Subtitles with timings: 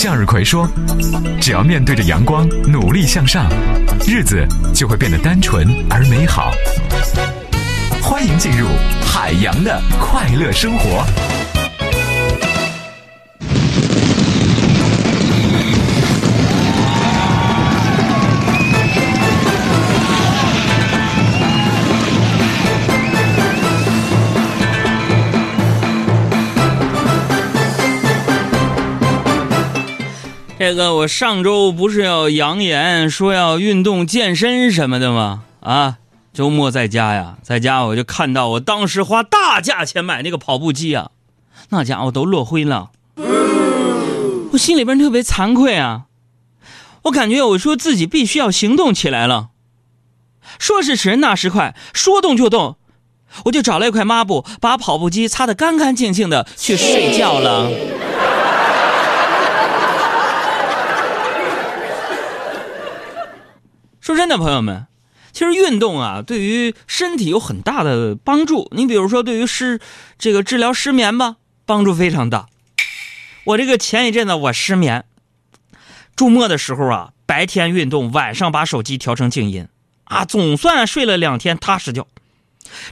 [0.00, 0.70] 向日葵说
[1.42, 3.50] ：“只要面对着阳光，努力向上，
[4.06, 6.52] 日子就会变得单纯而美好。”
[8.00, 8.68] 欢迎进入
[9.04, 11.04] 海洋的快乐生活。
[30.68, 35.44] 这个我上周不是要扬言说要运动健身什么的吗？
[35.60, 35.96] 啊，
[36.34, 41.10] 周末在家呀，在家我就看到我当时花大价钱买那个跑步机啊，
[41.70, 42.90] 那家伙都落灰了，
[44.52, 46.02] 我心里边特别惭愧啊，
[47.04, 49.48] 我感觉我说自己必须要行动起来了，
[50.58, 52.76] 说时迟那时快，说动就动，
[53.46, 57.70] 我就找了一块抹布，把跑步机擦得干干净净的去睡觉了。
[64.08, 64.86] 说真的，朋友们，
[65.32, 68.66] 其实运动啊，对于身体有很大的帮助。
[68.74, 69.80] 你比如说，对于失
[70.18, 72.46] 这个治疗失眠吧，帮助非常大。
[73.44, 75.04] 我这个前一阵子我失眠，
[76.16, 79.68] 周末的时候啊，白天运动，晚上把手机调成静音，
[80.04, 82.06] 啊，总算睡了两天踏实觉。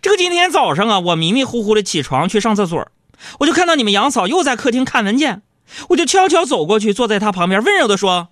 [0.02, 2.92] 这个今天早上啊，我迷迷糊糊的起床去上厕所，
[3.40, 5.40] 我就看到你们杨嫂又在客厅看文件，
[5.88, 8.28] 我就悄悄走过去，坐在她旁边，温柔的说：“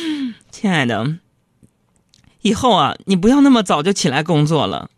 [0.52, 1.16] 亲爱的。”
[2.42, 4.90] 以后啊，你不要那么早就起来工作了。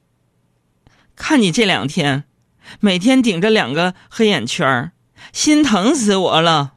[1.14, 2.24] 看你这两天，
[2.80, 4.90] 每天顶着两个黑眼圈
[5.32, 6.72] 心疼死我了。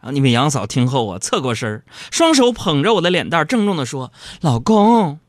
[0.00, 5.20] 然后你们杨嫂听后啊，侧过身双手捧着我的脸蛋，郑重的说：“老公，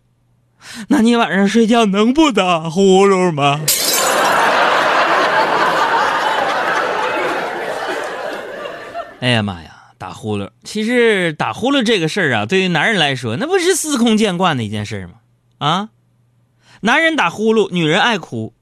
[0.87, 3.61] 那你晚上睡觉能不打呼噜吗？”
[9.21, 9.72] 哎呀妈呀！
[10.03, 15.13] 打呼噜，其实打呼噜这个事儿啊，对于男人来说，那不是司空见惯的一件事吗？
[15.59, 15.89] 啊，
[16.81, 18.53] 男人打呼噜，女人爱哭，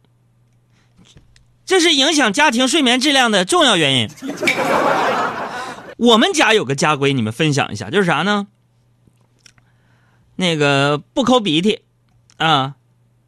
[1.66, 4.10] 这是影响家庭睡眠质量的重要原因。
[5.98, 8.46] 我们家有个家规，你们分享一下，就是啥呢？
[10.36, 11.80] 那个不抠鼻涕，
[12.38, 12.76] 啊，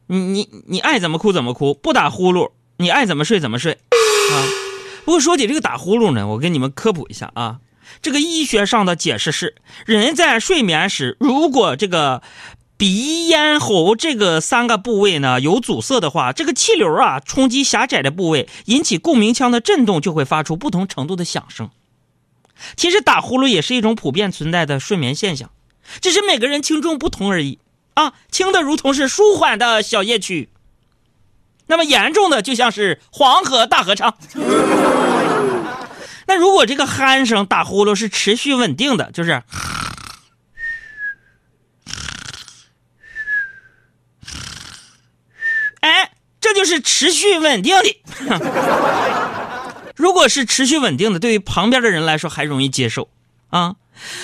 [0.06, 4.34] 你你你爱怎么哭怎么哭，不打呼噜，你爱怎么睡怎么睡，啊。
[5.04, 7.58] 不过说起这个打呼噜呢，我给你们科普一下啊。
[8.02, 9.54] 这个医学上的解释是，
[9.86, 12.22] 人在睡眠时，如果这个
[12.76, 21.70] 鼻、咽、喉这个三个部位呢有阻塞的话，这个气流啊冲击狭窄的部位，引起共鸣腔的震动，就会发出不同程度的响声。
[22.76, 25.50] 其实打呼噜也是一种普遍存在的睡眠现象，
[26.00, 27.58] 只是每个人轻重不同而已
[27.94, 28.12] 啊。
[28.30, 30.50] 轻的如同是舒缓的小夜曲，
[31.66, 34.16] 那么严重的就像是黄河大合唱。
[36.26, 39.42] 那如果这个鼾声打呼噜是持续稳定的，就是，
[45.80, 47.94] 哎，这就是持续稳定的。
[49.96, 53.08] 如果是持续稳定的，对于旁边的人来说还容易接受
[53.50, 53.76] 啊。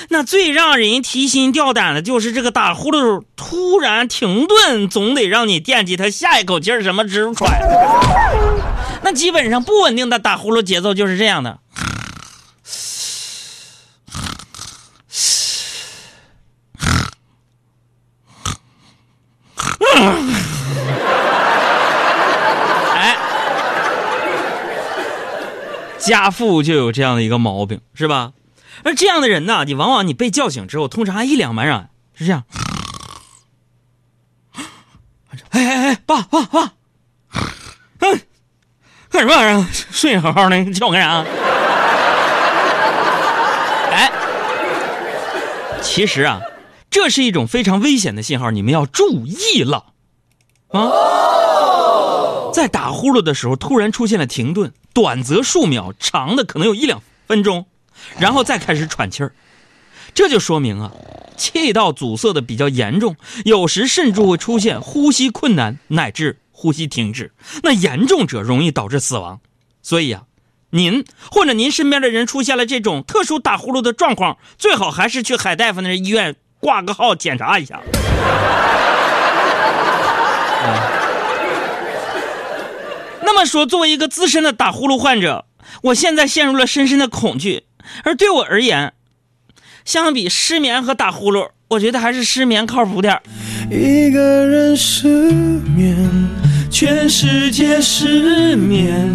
[0.09, 7.61] 那最让人提心吊胆的就是这个打呼噜突然停顿，总得让你惦记他下一口气什么时候喘。
[9.03, 11.61] 那基本上不稳定的打呼噜节奏就是这样的。
[22.95, 23.17] 哎，
[25.99, 28.33] 家父就有这样的一个毛病，是吧？
[28.85, 32.45] 而这样的人呢，你往往你被叫醒之后，通常还一两茫然，是这样。
[35.51, 36.73] 哎哎哎，爸爸爸，
[38.01, 38.21] 嗯，
[39.11, 39.67] 干什么玩意儿？
[39.91, 41.25] 睡好好的，你叫我干啥？
[43.91, 44.11] 哎，
[45.83, 46.41] 其实啊。
[46.91, 49.93] 这是一种非常危险的信号，你们要注意了，
[50.69, 52.51] 啊！
[52.53, 57.67] 在打呼噜的时候突然出现了停顿，短则数秒，长的可能有一两分钟，
[58.19, 59.33] 然后再开始喘气儿，
[60.15, 60.91] 这就说明啊，
[61.37, 63.15] 气道阻塞的比较严重，
[63.45, 67.33] 有时甚至会出现呼吸困难乃至呼吸停止，
[67.63, 69.41] 那严重者容易导致死亡。
[69.81, 70.25] 所以啊，
[70.71, 76.35] 您或者您身边的人出现了这种特殊打呼噜的状况，最好还是去海大夫那医院。
[76.61, 77.81] 挂个号检查一下。
[83.23, 85.47] 那么说，作为一个资深的打呼噜患者，
[85.85, 87.65] 我现在陷入了深深的恐惧。
[88.05, 88.93] 而对我而言，
[89.85, 93.21] 相比失眠和打呼噜，我觉得还是失眠靠谱点
[93.71, 95.97] 一个人失眠，
[96.71, 99.15] 全世界失眠，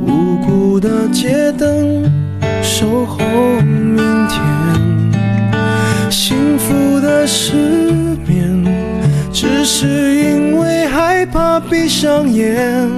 [0.00, 2.04] 无辜的街灯
[2.62, 3.16] 守候
[3.62, 4.65] 明天。
[7.38, 7.52] 失
[8.26, 8.64] 眠
[9.30, 9.86] 只是
[10.16, 12.90] 因为害怕闭上眼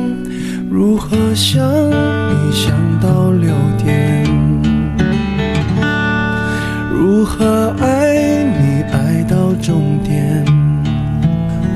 [0.71, 2.71] 如何想你想
[3.01, 4.25] 到六点
[6.95, 10.45] 如何爱你爱到终点。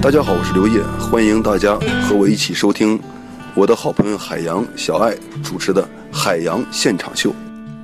[0.00, 2.98] 大家好我是刘烨欢迎大家和我一起收听
[3.54, 5.12] 我的好朋友海洋小爱
[5.42, 7.34] 主持的海洋现场秀。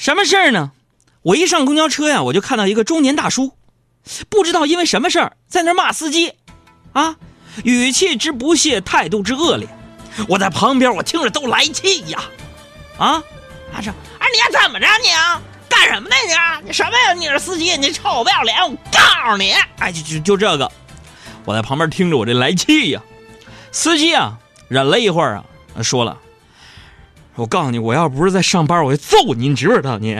[0.00, 0.72] 什么事儿呢？
[1.20, 3.52] 我一上公交车呀，我就看到一个中年大叔，
[4.30, 6.32] 不知道因为什么事儿在那骂司机，
[6.94, 7.16] 啊，
[7.64, 9.68] 语气之不屑，态度之恶劣。
[10.26, 12.18] 我在旁边，我听着都来气呀，
[12.96, 13.22] 啊，
[13.74, 15.38] 他说：“哎，你要怎么着你啊？
[15.68, 16.62] 干什么呢你啊？
[16.64, 17.12] 你什么呀？
[17.12, 18.56] 你是司机，你臭不要脸！
[18.62, 20.72] 我告诉你，哎，就就就这个。”
[21.44, 23.02] 我在旁边听着，我这来气呀。
[23.70, 24.38] 司机啊，
[24.68, 25.44] 忍了一会儿啊，
[25.82, 26.16] 说了。
[27.36, 30.12] 我告诉你，我要不是在上班，我就揍你，你知不知道你？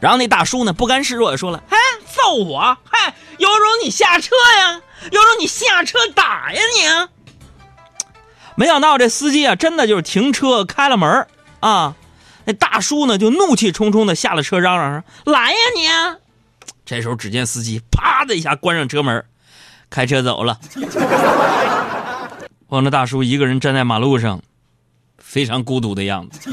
[0.00, 2.76] 然后那大叔呢，不甘示弱的说了：“哎，揍我？
[2.84, 7.08] 嗨，有种你下车呀，有种你下车打呀你！”
[8.54, 11.26] 没想到这司机啊，真的就是停车开了门
[11.60, 11.94] 啊，
[12.44, 15.88] 那大叔呢就怒气冲冲的下了车，嚷嚷说：“来呀你！”
[16.84, 19.24] 这时候只见司机啪的一下关上车门，
[19.88, 20.58] 开车走了。
[22.68, 24.40] 望着大叔一个人站在马路上。
[25.32, 26.50] 非常孤独的样子。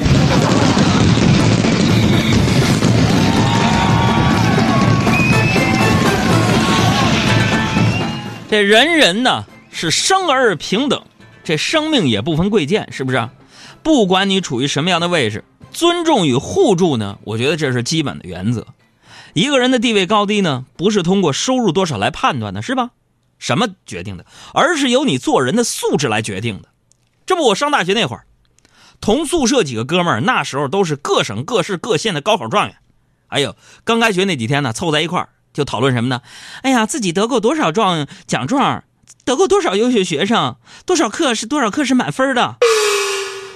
[8.48, 11.04] 这人人呢是生而平等，
[11.44, 13.28] 这生命也不分贵贱，是不是？
[13.82, 18.66] 不管你处于什么样的位置，尊重与互助呢，我觉得这是基本的原则。
[19.34, 22.92] 一个人的地位高低呢，不是通过收入多少来判断的，是吧？
[23.38, 24.24] 什么决定的？
[24.54, 26.70] 而是由你做人的素质来决定的。
[27.26, 28.24] 这不，我上大学那会儿。
[29.00, 32.76] 同宿舍几个哥们儿，那时候都是各省各市各县的高考状元。
[33.28, 36.22] 哎呦，刚开学那几天呢，凑在一块儿就讨论什么呢？
[36.62, 38.84] 哎呀，自己得过多少状奖状，
[39.24, 42.56] 得过多少优秀学生，多少课是多少课是满分的。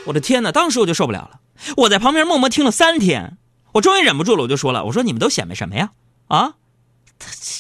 [0.06, 0.52] 我的天哪！
[0.52, 1.40] 当时我就受不了了，
[1.78, 3.36] 我在旁边默默听了三天，
[3.72, 5.90] 我终于忍不住了，我就说了：“我说你们都显摆什么呀？
[6.28, 6.54] 啊，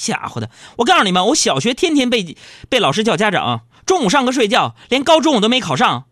[0.04, 0.48] 家伙的！
[0.78, 2.36] 我告诉你们，我小学天天被
[2.68, 6.04] 被老师叫家长，中午上课睡觉，连高中我都没考上。”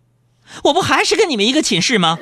[0.64, 2.18] 我不还是跟你们一个寝室吗？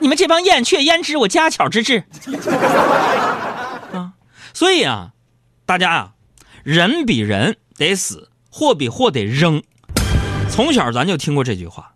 [0.00, 2.04] 你们这帮燕雀焉知我家巧之志？
[3.92, 4.12] 啊，
[4.52, 5.12] 所以啊，
[5.64, 6.10] 大家啊，
[6.62, 9.62] 人比人得死，货比货得扔。
[10.50, 11.94] 从小咱就听过这句话，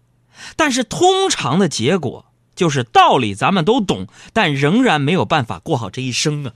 [0.57, 2.25] 但是通常的结果
[2.57, 6.53] 就是道理咱们都懂，但仍然没有办法过好这一生啊。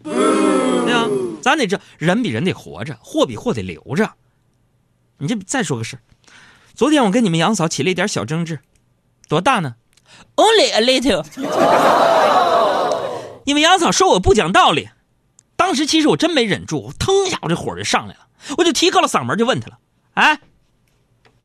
[1.42, 4.14] 咱得这人比人得活着，货比货得留着。
[5.18, 5.98] 你这再说个事
[6.74, 8.60] 昨天我跟你们杨嫂起了一点小争执，
[9.28, 9.76] 多大呢
[10.36, 11.24] ？Only a little。
[13.44, 14.88] 因为杨嫂说我不讲道理，
[15.56, 18.28] 当时其实我真没忍住，我腾一下我这火就上来了，
[18.58, 19.78] 我就提高了嗓门就问他了
[20.14, 20.40] ：“哎，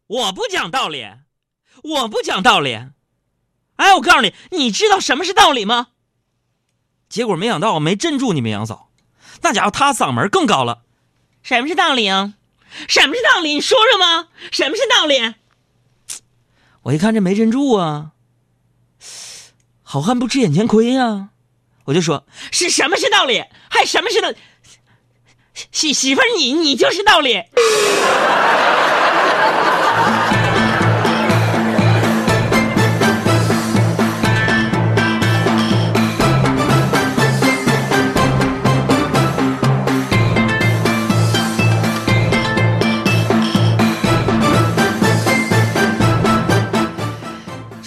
[0.07, 1.05] 我不讲道理，
[1.83, 2.79] 我不讲道理，
[3.75, 5.87] 哎，我告诉你，你知道什么是道理吗？”
[7.09, 8.86] 结果没想到我没镇住你们杨嫂。
[9.41, 10.83] 那家伙，他嗓门更高了。
[11.43, 12.33] 什么是道理啊？
[12.87, 13.53] 什么是道理？
[13.53, 14.27] 你说说吗？
[14.51, 15.35] 什么是道理？
[16.83, 18.11] 我一看这没镇住啊，
[19.83, 21.29] 好汉不吃眼前亏呀，
[21.85, 23.43] 我就说是什么是道理？
[23.69, 24.31] 还什么是道？
[25.71, 27.43] 媳媳妇，你你就是道理。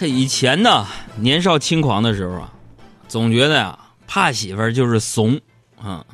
[0.00, 2.54] 这以前呢，年少轻狂的时候啊，
[3.07, 5.38] 总觉得呀，怕媳妇儿就是怂
[5.76, 6.07] 啊。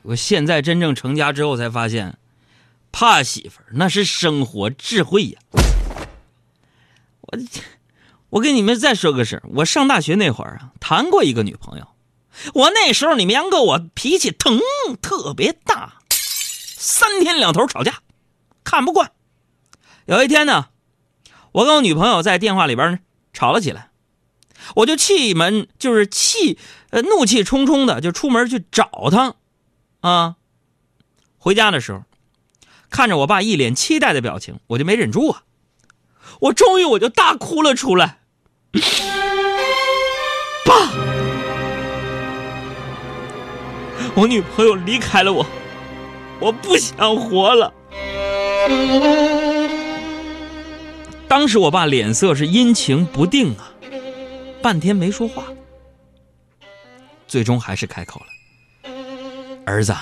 [0.00, 2.16] 我现在真正成家之后才发现，
[2.90, 5.38] 怕媳妇儿那是生活智慧呀。
[7.20, 7.38] 我，
[8.30, 11.86] 我跟你们再说个事，我上大学那会儿啊，谈过一个女朋友。
[12.54, 14.58] 我那时候你们杨哥我脾气腾
[15.02, 18.00] 特别大，三天两头吵架，
[18.64, 19.12] 看不惯。
[20.06, 20.68] 有一天呢，
[21.52, 22.98] 我跟我女朋友在电话里边呢。
[23.32, 23.90] 吵了起来，
[24.76, 26.58] 我就气门，就是气，
[26.90, 29.34] 呃，怒气冲冲的就出门去找他，
[30.00, 30.36] 啊，
[31.38, 32.02] 回家的时候，
[32.90, 35.42] 看着我爸一脸期待的表情，我就没忍住啊，
[36.40, 38.18] 我终于我就大哭了出来。
[40.64, 40.74] 爸，
[44.14, 45.46] 我女朋友离开了我，
[46.40, 47.72] 我不想活了。
[51.28, 53.70] 当时我爸脸色是阴晴不定啊，
[54.62, 55.44] 半天没说话，
[57.26, 58.90] 最终还是开口了
[59.66, 59.94] ：“儿子，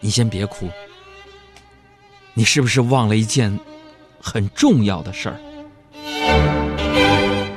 [0.00, 0.70] 你先别哭，
[2.32, 3.60] 你是不是忘了一件
[4.18, 5.38] 很重要的事儿？”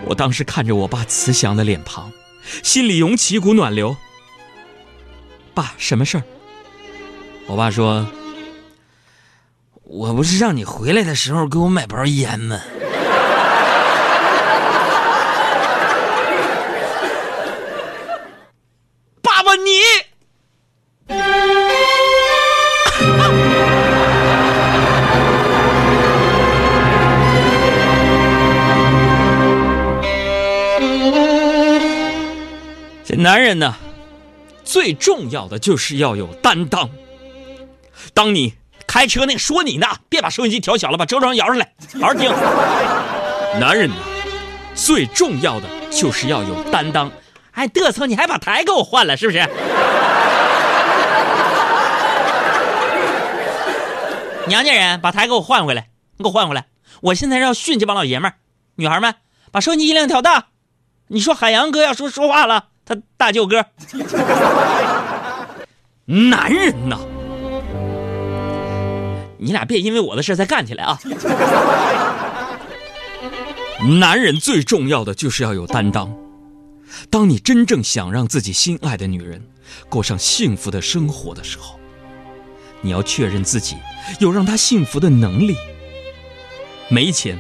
[0.06, 2.12] 我当时看着我爸慈祥的脸庞，
[2.62, 3.96] 心里涌起一股暖流。
[5.54, 6.24] 爸，什么事儿？
[7.48, 8.06] 我爸说
[9.84, 12.62] ：“我不是让你回来的时候给我买包烟吗？”
[19.22, 19.72] 爸爸，你。
[33.06, 33.75] 这男人呢，
[34.63, 36.90] 最重要的就是要有担当。
[38.13, 38.54] 当你
[38.94, 42.30] 开车那个说你呢，别把收音机调小了，把车窗摇上来，好好听。
[43.60, 43.96] 男人呢，
[44.76, 47.12] 最重要的就是要有担当。
[47.50, 49.40] 还嘚瑟，你还把台给我换了，是不是？
[54.46, 56.68] 娘家人，把台给我换回来，你给我换回来。
[57.02, 58.36] 我现在要训这帮老爷们儿，
[58.76, 59.16] 女孩们，
[59.52, 60.50] 把收音机音量调大。
[61.08, 63.66] 你说海洋哥要说说话了，他大舅哥。
[66.06, 67.00] 男人呐，
[69.44, 70.98] 你俩别因为我的事再干起来啊！
[74.00, 76.16] 男人最重要的就是要有担当。
[77.10, 79.44] 当你真正想让自己心爱的女人
[79.90, 81.78] 过上幸福的生活的时候，
[82.82, 83.76] 你要确认自己
[84.20, 85.58] 有让她幸福的能力。
[86.90, 87.38] 没钱，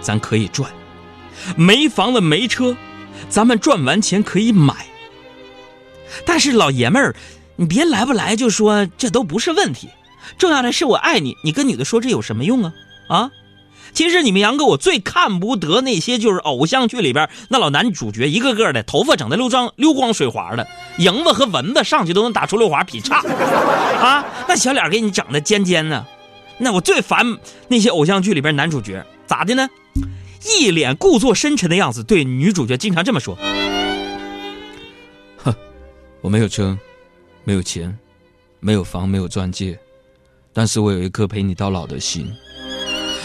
[0.00, 0.70] 咱可以赚；
[1.56, 2.76] 没房子没车，
[3.28, 4.86] 咱们赚完钱可以买。
[6.24, 7.16] 但是老爷们儿，
[7.56, 9.88] 你别来不来就说这都不是问题，
[10.38, 11.36] 重要的是我爱你。
[11.44, 12.72] 你跟女的说这有什么用啊？
[13.08, 13.30] 啊？
[13.92, 26.06] 其实你们杨哥，我最看不得那些就是偶像剧里边那老男主角，一个个的头发整的溜光溜光水滑的，蝇子和蚊子上去都能打出溜滑劈叉，啊，那小脸给你整的尖尖的，
[26.58, 29.68] 那我最烦那些偶像剧里边男主角咋的呢？
[30.60, 33.36] 一脸故作深沉的样子，对女主角经常这么说
[35.42, 35.52] ：“哼，
[36.20, 36.78] 我没有车，
[37.42, 37.98] 没有钱，
[38.60, 39.76] 没有房，没有钻戒，
[40.52, 42.32] 但是我有一颗陪你到老的心。”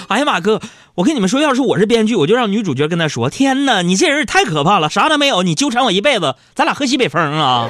[0.08, 0.62] 哎呀马哥，
[0.94, 7.68] 我跟你们说，要是我是编剧，我就让女主角跟他说：“天哪，你这人太可怕了，啥都没有，你纠缠我一辈子，咱俩喝西北风啊！”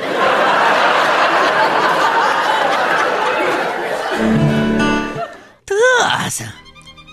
[5.65, 6.43] 嘚瑟！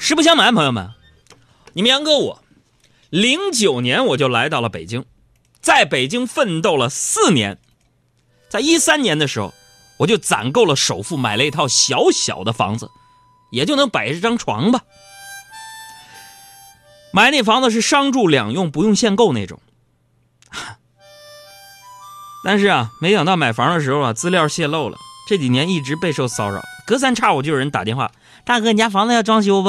[0.00, 0.90] 实不相瞒，朋友们，
[1.74, 2.42] 你们杨哥我，
[3.10, 5.04] 零九年我就来到了北京，
[5.60, 7.58] 在北京奋斗了四年，
[8.48, 9.54] 在一三年的时候，
[10.02, 12.90] 我就攒够了首付，买了一套小小的房子，
[13.50, 14.82] 也就能摆一张床吧。
[17.12, 19.60] 买那房子是商住两用，不用限购那种。
[22.44, 24.98] 但是啊，没想到买房的时候啊，资料泄露了。
[25.28, 28.10] 这几年一直备受骚扰，隔三差五就有人打电话
[28.44, 29.68] ：“大哥，你家房子要装修不？”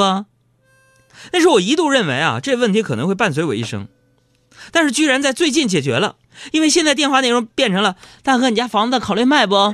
[1.32, 3.86] 那时候我一度认为啊，这问题可能会伴随我一生，
[4.72, 6.16] 但是居然在最近解决了，
[6.50, 9.72] 因为现在电话内容变成了：“大哥，你家房子考虑卖不？”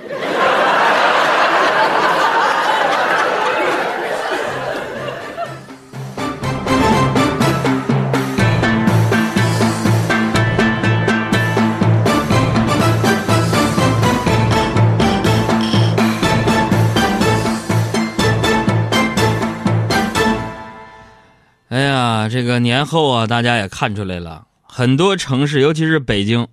[22.40, 26.48] 这个年后啊，大家也看出来了，很多城市，尤其是北京，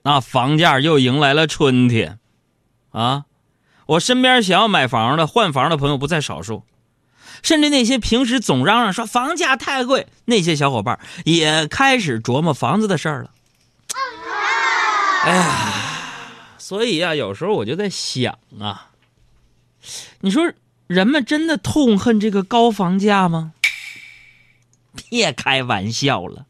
[0.00, 2.18] 那房价又迎来了春天，
[2.90, 3.26] 啊，
[3.84, 6.62] 我身边想要买房的、换房的朋友不在少数，
[7.42, 13.30] 甚至那些平时总嚷嚷说房价太贵那些小伙伴，也开始琢磨房子的事儿了。
[15.24, 15.72] 哎呀，
[16.56, 18.88] 所以呀，有时候我就在想啊，
[20.22, 20.50] 你说
[20.86, 23.52] 人们真的痛恨这个高房价吗？
[25.10, 26.46] 别开玩笑了，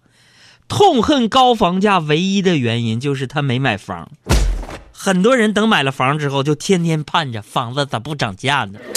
[0.69, 4.11] 痛恨高房价唯一的原因就是他没买房。
[4.93, 8.79] 很多人等买了房之后，就天天盼着房子咋不涨价呢？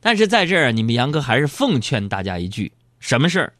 [0.00, 3.52] 但是在这儿，你们杨哥还是奉劝大家一句：什么事儿？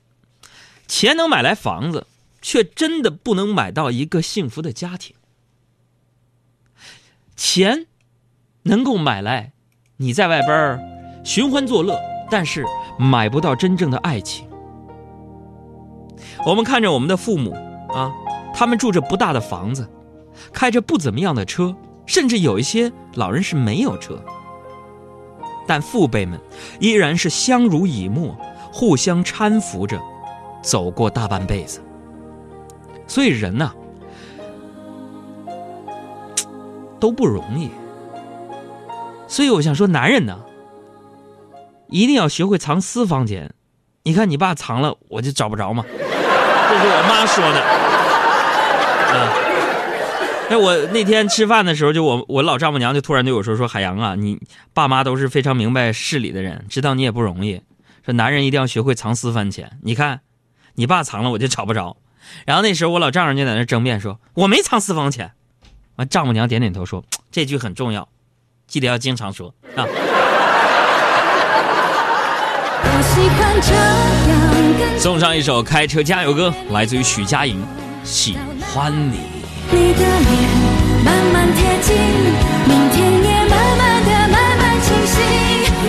[0.89, 2.07] 钱能买来房子，
[2.41, 5.17] 却真的不能买到一个幸福的家庭。
[7.35, 7.87] 钱
[8.63, 9.53] 能够买来
[9.99, 10.79] 你在外边
[11.25, 11.99] 寻欢作乐，
[12.31, 12.65] 但是
[12.99, 14.47] 买不到真正的爱情。
[16.45, 17.53] 我们看着我们的父母
[17.89, 18.13] 啊，
[18.53, 19.89] 他们住着不大的房子，
[20.53, 21.75] 开着不怎么样的车，
[22.05, 24.23] 甚至有一些老人是没有车，
[25.67, 26.39] 但父辈们
[26.79, 28.37] 依然是相濡以沫，
[28.71, 29.99] 互相搀扶着
[30.63, 31.81] 走过大半辈子。
[33.07, 33.73] 所以人呐、
[37.01, 37.71] 都不容易。
[39.29, 40.39] 所以我想说，男人呢，
[41.89, 43.53] 一定要学会藏私房钱。
[44.05, 45.85] 你看你爸藏了，我就找不着嘛。
[45.91, 47.61] 这是我妈说的。
[49.17, 49.33] 啊，
[50.51, 54.39] 那我那天吃饭的时候，就我我老丈母娘就突然对我说：“说海洋啊，你
[54.73, 57.63] 爸妈都是非常明白事理的人，知道你也不容易。
[58.05, 59.79] 说男人一定要学会藏私房钱。
[59.83, 60.21] 你看，
[60.75, 61.97] 你爸藏了，我就找不着。
[62.45, 65.33] 然后那时候我老丈人就在那争辩说：我没藏私房钱。
[65.97, 68.09] 完，丈母娘点点头说：这句很重要，
[68.67, 69.87] 记得要经常说啊。
[72.89, 74.37] 我喜欢这样
[74.79, 77.63] 跟送上一首开车加油歌，来自于许佳莹，
[78.07, 78.37] 《喜
[78.73, 79.17] 欢你》。
[79.71, 80.49] 你的脸
[81.05, 81.97] 慢慢贴近，
[82.67, 85.15] 明天也慢慢的慢慢清晰。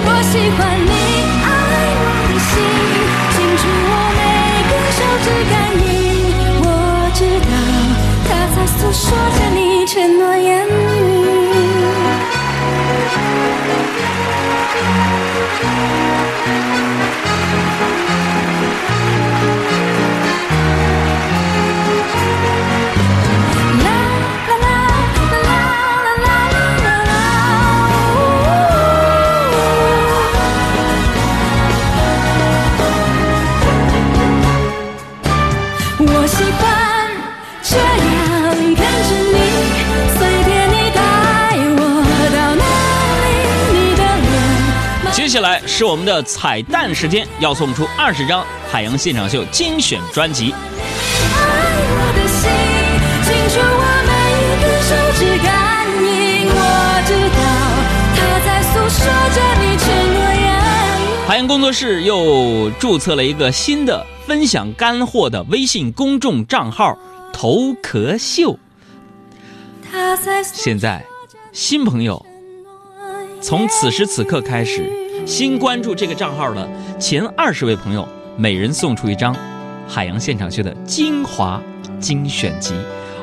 [0.03, 0.91] 我喜欢你
[1.43, 1.47] 爱
[1.99, 2.49] 我的心，
[3.33, 4.21] 清楚我每
[4.69, 5.55] 个手指感
[5.85, 5.85] 应。
[6.61, 6.65] 我
[7.13, 7.51] 知道
[8.27, 9.05] 它在诉说
[9.37, 11.16] 着你承诺言语。
[14.75, 15.07] Música
[45.77, 50.51] 是我们的彩蛋时间，要送出二十张海洋现场秀精选专辑。
[61.27, 66.97] 海洋工作室又注册了一个新的分享干货的微信公众账号
[67.31, 68.57] “头壳秀”。
[70.41, 71.05] 现在，
[71.51, 72.25] 新朋友
[73.39, 74.91] 从此时此刻开始，
[75.27, 76.65] 新关注这个账号的
[76.97, 79.35] 前二十位朋友，每人送出一张
[79.85, 81.61] 海洋现场秀的精华
[81.99, 82.73] 精选集。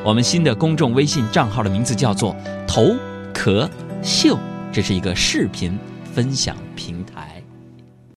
[0.03, 2.35] 我们新的公众微信账号的名字叫做
[2.67, 2.95] “头
[3.33, 3.67] 壳
[4.03, 4.37] 秀”，
[4.71, 5.75] 这是一个视频
[6.13, 7.34] 分享平台。